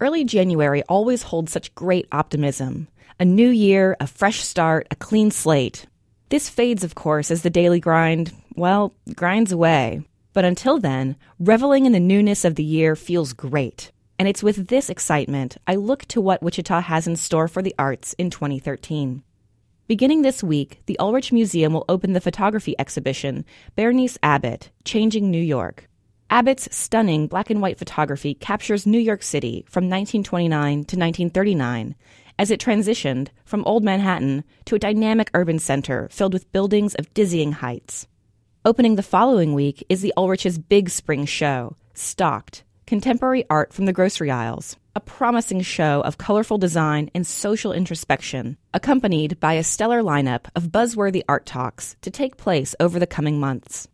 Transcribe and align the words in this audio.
Early 0.00 0.24
January 0.24 0.82
always 0.84 1.24
holds 1.24 1.52
such 1.52 1.74
great 1.74 2.08
optimism. 2.10 2.88
A 3.18 3.24
new 3.26 3.50
year, 3.50 3.98
a 4.00 4.06
fresh 4.06 4.40
start, 4.40 4.86
a 4.90 4.96
clean 4.96 5.30
slate. 5.30 5.84
This 6.30 6.48
fades, 6.48 6.82
of 6.84 6.94
course, 6.94 7.30
as 7.30 7.42
the 7.42 7.50
daily 7.50 7.80
grind, 7.80 8.32
well, 8.56 8.94
grinds 9.14 9.52
away. 9.52 10.00
But 10.32 10.46
until 10.46 10.78
then, 10.78 11.16
reveling 11.38 11.84
in 11.84 11.92
the 11.92 12.00
newness 12.00 12.46
of 12.46 12.54
the 12.54 12.64
year 12.64 12.96
feels 12.96 13.34
great. 13.34 13.92
And 14.18 14.26
it's 14.26 14.42
with 14.42 14.68
this 14.68 14.88
excitement 14.88 15.58
I 15.66 15.74
look 15.74 16.06
to 16.06 16.20
what 16.22 16.42
Wichita 16.42 16.80
has 16.80 17.06
in 17.06 17.16
store 17.16 17.46
for 17.46 17.60
the 17.60 17.74
arts 17.78 18.14
in 18.14 18.30
2013. 18.30 19.22
Beginning 19.86 20.22
this 20.22 20.42
week, 20.42 20.80
the 20.86 20.98
Ulrich 20.98 21.30
Museum 21.30 21.74
will 21.74 21.84
open 21.90 22.14
the 22.14 22.22
photography 22.22 22.74
exhibition 22.78 23.44
Berenice 23.76 24.16
Abbott, 24.22 24.70
Changing 24.82 25.30
New 25.30 25.42
York. 25.42 25.89
Abbott's 26.32 26.68
stunning 26.70 27.26
black 27.26 27.50
and 27.50 27.60
white 27.60 27.76
photography 27.76 28.34
captures 28.34 28.86
New 28.86 29.00
York 29.00 29.24
City 29.24 29.64
from 29.68 29.84
1929 29.86 30.72
to 30.72 30.96
1939 30.96 31.96
as 32.38 32.52
it 32.52 32.60
transitioned 32.60 33.28
from 33.44 33.64
old 33.64 33.82
Manhattan 33.82 34.44
to 34.66 34.76
a 34.76 34.78
dynamic 34.78 35.28
urban 35.34 35.58
center 35.58 36.08
filled 36.12 36.32
with 36.32 36.50
buildings 36.52 36.94
of 36.94 37.12
dizzying 37.14 37.50
heights. 37.50 38.06
Opening 38.64 38.94
the 38.94 39.02
following 39.02 39.54
week 39.54 39.84
is 39.88 40.02
the 40.02 40.14
Ulrich's 40.16 40.56
big 40.56 40.88
spring 40.88 41.24
show, 41.26 41.74
Stocked 41.94 42.62
Contemporary 42.86 43.44
Art 43.50 43.72
from 43.72 43.86
the 43.86 43.92
Grocery 43.92 44.30
Aisles, 44.30 44.76
a 44.94 45.00
promising 45.00 45.62
show 45.62 46.00
of 46.02 46.18
colorful 46.18 46.58
design 46.58 47.10
and 47.12 47.26
social 47.26 47.72
introspection, 47.72 48.56
accompanied 48.72 49.40
by 49.40 49.54
a 49.54 49.64
stellar 49.64 50.00
lineup 50.00 50.44
of 50.54 50.70
buzzworthy 50.70 51.22
art 51.28 51.44
talks 51.44 51.96
to 52.02 52.10
take 52.10 52.36
place 52.36 52.76
over 52.78 53.00
the 53.00 53.06
coming 53.06 53.40
months. 53.40 53.88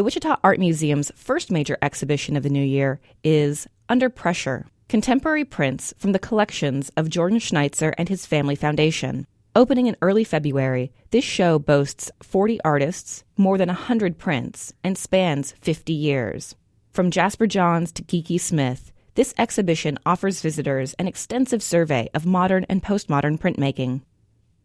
The 0.00 0.04
Wichita 0.04 0.38
Art 0.42 0.58
Museum's 0.58 1.12
first 1.14 1.50
major 1.50 1.76
exhibition 1.82 2.34
of 2.34 2.42
the 2.42 2.48
new 2.48 2.64
year 2.64 3.00
is 3.22 3.66
Under 3.86 4.08
Pressure 4.08 4.64
Contemporary 4.88 5.44
Prints 5.44 5.92
from 5.98 6.12
the 6.12 6.18
collections 6.18 6.90
of 6.96 7.10
Jordan 7.10 7.38
Schnitzer 7.38 7.92
and 7.98 8.08
his 8.08 8.24
Family 8.24 8.54
Foundation. 8.54 9.26
Opening 9.54 9.88
in 9.88 9.98
early 10.00 10.24
February, 10.24 10.90
this 11.10 11.22
show 11.22 11.58
boasts 11.58 12.10
40 12.22 12.62
artists, 12.62 13.24
more 13.36 13.58
than 13.58 13.66
100 13.66 14.16
prints, 14.16 14.72
and 14.82 14.96
spans 14.96 15.52
50 15.60 15.92
years. 15.92 16.54
From 16.92 17.10
Jasper 17.10 17.46
Johns 17.46 17.92
to 17.92 18.02
Kiki 18.02 18.38
Smith, 18.38 18.92
this 19.16 19.34
exhibition 19.36 19.98
offers 20.06 20.40
visitors 20.40 20.94
an 20.94 21.08
extensive 21.08 21.62
survey 21.62 22.08
of 22.14 22.24
modern 22.24 22.64
and 22.70 22.82
postmodern 22.82 23.38
printmaking. 23.38 24.00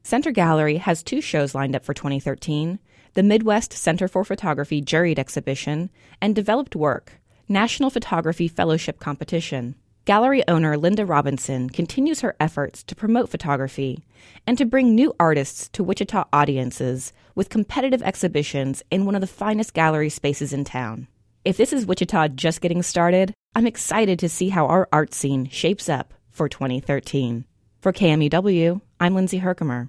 Center 0.06 0.30
Gallery 0.30 0.78
has 0.78 1.02
two 1.02 1.20
shows 1.20 1.56
lined 1.56 1.76
up 1.76 1.84
for 1.84 1.96
2013 1.96 2.78
the 3.16 3.24
Midwest 3.24 3.74
Center 3.74 4.08
for 4.08 4.24
Photography 4.24 4.80
Juried 4.80 5.18
Exhibition, 5.18 5.90
and 6.22 6.36
Developed 6.36 6.76
Work, 6.76 7.14
National 7.50 7.90
Photography 7.90 8.48
Fellowship 8.48 9.00
Competition. 9.00 9.74
Gallery 10.06 10.48
owner 10.48 10.78
Linda 10.78 11.08
Robinson 11.08 11.72
continues 11.72 12.22
her 12.22 12.36
efforts 12.40 12.84
to 12.84 12.94
promote 12.94 13.30
photography 13.30 14.06
and 14.46 14.60
to 14.60 14.66
bring 14.66 14.94
new 14.94 15.12
artists 15.20 15.70
to 15.70 15.84
Wichita 15.84 16.26
audiences 16.32 17.12
with 17.34 17.50
competitive 17.50 18.04
exhibitions 18.04 18.84
in 18.92 19.06
one 19.06 19.16
of 19.16 19.22
the 19.22 19.28
finest 19.42 19.74
gallery 19.74 20.10
spaces 20.10 20.54
in 20.54 20.66
town. 20.66 21.08
If 21.44 21.58
this 21.58 21.74
is 21.74 21.88
Wichita 21.88 22.28
just 22.28 22.62
getting 22.62 22.84
started, 22.84 23.34
I'm 23.56 23.66
excited 23.66 24.20
to 24.20 24.30
see 24.30 24.50
how 24.50 24.68
our 24.68 24.88
art 24.94 25.16
scene 25.16 25.50
shapes 25.50 25.90
up 25.90 26.14
for 26.30 26.48
2013. 26.48 27.46
For 27.86 27.94
KMUW, 27.94 28.82
I'm 29.00 29.14
Lindsay 29.14 29.38
Herkimer. 29.38 29.84